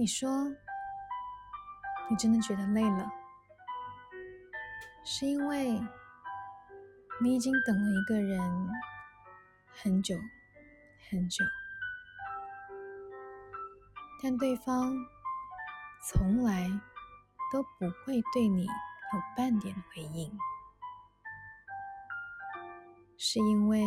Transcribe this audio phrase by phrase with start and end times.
[0.00, 0.30] 你说
[2.08, 3.12] 你真的觉得累了，
[5.04, 5.78] 是因为
[7.20, 8.40] 你已经等了一个人
[9.74, 10.16] 很久
[11.10, 11.44] 很久，
[14.22, 14.90] 但对方
[16.08, 16.66] 从来
[17.52, 20.34] 都不会对你有半点回应，
[23.18, 23.84] 是因为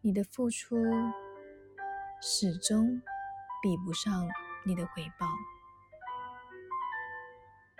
[0.00, 0.74] 你的付出
[2.22, 3.02] 始终
[3.60, 4.26] 比不上
[4.66, 5.28] 你的回报，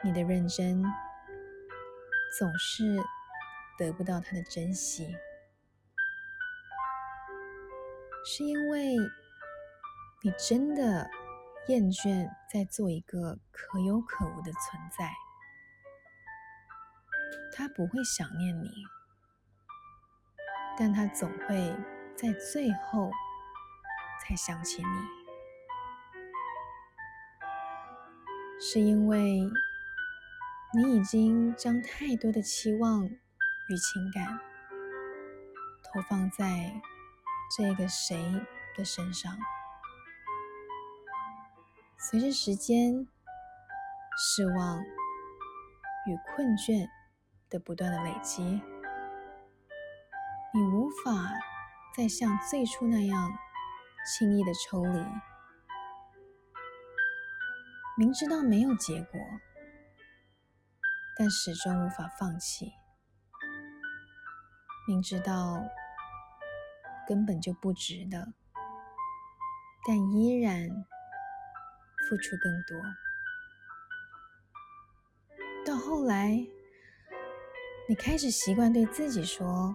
[0.04, 0.80] 你的认真
[2.38, 2.96] 总是
[3.76, 5.16] 得不到他的珍惜，
[8.24, 8.94] 是因为
[10.22, 11.10] 你真的
[11.66, 15.12] 厌倦在做一个可有可无的存在，
[17.52, 18.70] 他不会想念你，
[20.78, 21.76] 但他总会
[22.16, 23.10] 在最后
[24.22, 25.25] 才想起你，
[28.68, 29.48] 是因为
[30.74, 34.40] 你已经将太多的期望与情感
[35.84, 36.72] 投放在
[37.56, 38.20] 这个谁
[38.76, 39.38] 的身上，
[41.96, 43.06] 随着时间、
[44.18, 46.88] 失望与困倦
[47.48, 48.42] 的不断的累积，
[50.52, 51.12] 你无法
[51.96, 53.32] 再像最初那样
[54.04, 55.06] 轻易的抽离。
[57.98, 59.18] 明知道没有结果，
[61.18, 62.66] 但始终无法放弃；
[64.86, 65.64] 明知道
[67.08, 68.34] 根本就不值得，
[69.86, 70.68] 但依然
[72.06, 72.78] 付出更多。
[75.64, 76.46] 到后来，
[77.88, 79.74] 你开始习惯对自己说：“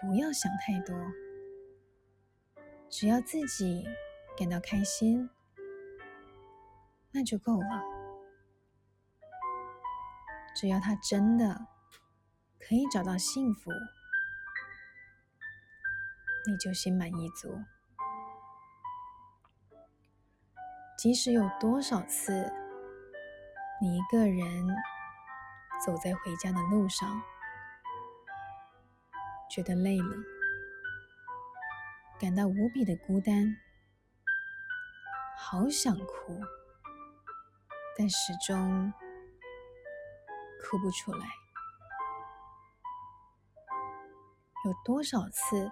[0.00, 0.96] 不要想太多，
[2.88, 3.84] 只要自己
[4.38, 5.28] 感到开心。”
[7.14, 7.82] 那就够了。
[10.56, 11.68] 只要他真的
[12.58, 13.70] 可以找到幸福，
[16.46, 17.56] 你就心满意足。
[20.98, 22.52] 即使有多少次，
[23.80, 24.66] 你一个人
[25.84, 27.22] 走在回家的路上，
[29.50, 30.16] 觉得累了，
[32.18, 33.56] 感到无比的孤单，
[35.36, 36.40] 好想哭。
[37.96, 38.92] 但始终
[40.62, 41.26] 哭不出来。
[44.64, 45.70] 有多少次，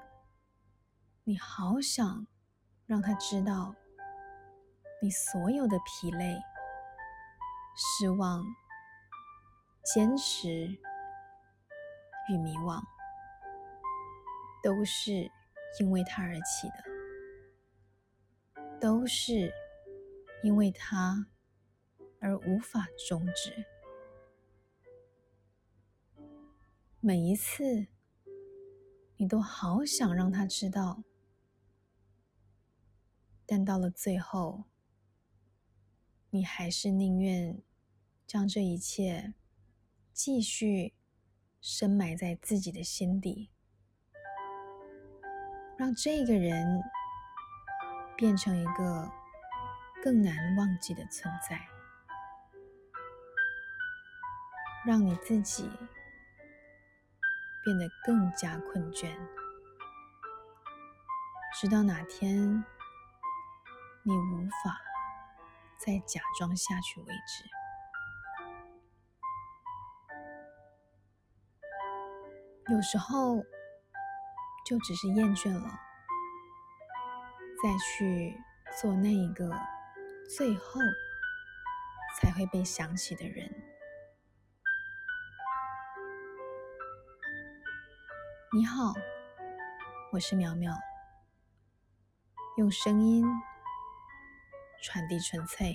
[1.25, 2.27] 你好想
[2.87, 3.75] 让他知道，
[5.01, 6.39] 你所有的疲累、
[7.75, 8.45] 失望、
[9.83, 10.49] 坚持
[12.29, 12.83] 与迷惘，
[14.63, 15.31] 都是
[15.81, 16.85] 因为他而起的，
[18.79, 19.53] 都是
[20.43, 21.27] 因为他。
[22.23, 23.67] 而无法终止。
[27.01, 27.89] 每一次，
[29.17, 31.03] 你都好想让他知道，
[33.45, 34.65] 但到了最后，
[36.31, 37.61] 你还是宁愿
[38.25, 39.35] 将这一切
[40.13, 40.95] 继续
[41.61, 43.51] 深埋在自己的心底，
[45.77, 46.81] 让这个人
[48.17, 49.11] 变成一个
[50.05, 51.61] 更难忘记的存在。
[54.85, 55.71] 让你自己
[57.65, 59.17] 变得更加困倦，
[61.61, 62.65] 直到哪天
[64.03, 64.81] 你无法
[65.79, 67.45] 再假装下去为止。
[72.73, 73.37] 有时候
[74.67, 75.69] 就只是厌倦了，
[77.63, 78.37] 再去
[78.81, 79.49] 做那一个
[80.37, 80.81] 最后
[82.19, 83.62] 才会被想起的人。
[88.55, 88.93] 你好，
[90.13, 90.75] 我是苗苗，
[92.59, 93.25] 用声音
[94.83, 95.75] 传递纯粹。